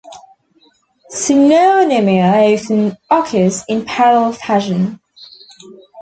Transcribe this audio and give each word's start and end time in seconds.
Synonymia 1.11 2.55
often 2.57 2.97
occurs 3.39 3.63
in 3.67 3.85
parallel 3.85 4.33
fashion. 4.33 4.99